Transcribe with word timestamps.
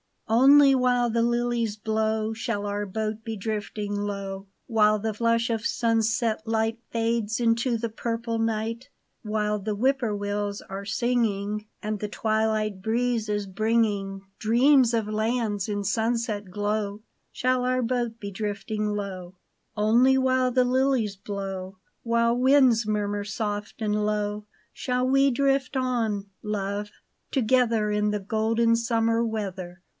NLY 0.27 0.73
while 0.75 1.09
the 1.09 1.21
lilies 1.21 1.75
blow 1.75 2.31
Shall 2.33 2.65
our 2.65 2.85
boat 2.85 3.17
be 3.23 3.35
drifting 3.35 3.93
low; 3.93 4.47
While 4.65 4.97
the 4.97 5.13
flush 5.13 5.49
of 5.49 5.65
sunset 5.65 6.41
light 6.47 6.79
Fades 6.89 7.39
into 7.41 7.77
the 7.77 7.89
purple 7.89 8.39
night, 8.39 8.89
While 9.23 9.59
the 9.59 9.75
whippoorwills 9.75 10.61
are 10.61 10.85
singing, 10.85 11.67
And 11.83 11.99
the 11.99 12.07
twilight 12.07 12.81
breeze 12.81 13.27
is 13.27 13.45
bringing 13.45 14.21
Dreams 14.39 14.93
of 14.93 15.07
lands 15.07 15.67
in 15.67 15.83
sunset 15.83 16.49
glow, 16.49 17.01
Shall 17.33 17.65
our 17.65 17.81
boat 17.83 18.17
be 18.19 18.31
drifting 18.31 18.87
low. 18.95 19.35
Only 19.75 20.17
while 20.17 20.49
the 20.49 20.63
lilies 20.63 21.17
blow, 21.17 21.77
While 22.03 22.37
winds 22.37 22.87
murmur 22.87 23.25
soft 23.25 23.81
and 23.81 24.03
low. 24.05 24.45
Shall 24.73 25.07
we 25.07 25.29
drift 25.29 25.75
on, 25.75 26.27
love, 26.41 26.89
together 27.31 27.91
In 27.91 28.11
the 28.11 28.21
golden 28.21 28.75
summer 28.77 29.23
weather. 29.23 29.81